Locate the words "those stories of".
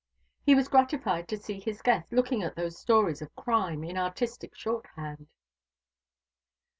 2.55-3.35